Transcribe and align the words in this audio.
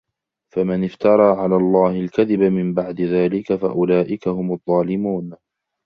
فمن 0.53 0.83
افترى 0.83 1.23
على 1.31 1.55
الله 1.55 1.91
الكذب 1.91 2.39
من 2.39 2.73
بعد 2.73 3.01
ذلك 3.01 3.55
فأولئك 3.55 4.27
هم 4.27 4.51
الظالمون 4.53 5.33